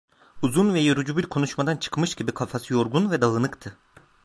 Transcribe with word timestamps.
Uzun 0.41 0.73
ve 0.73 0.79
yorucu 0.79 1.17
bir 1.17 1.23
konuşmadan 1.25 1.77
çıkmış 1.77 2.15
gibi 2.15 2.31
kafası 2.33 2.73
yorgun 2.73 3.11
ve 3.11 3.21
dağınıktı. 3.21 3.77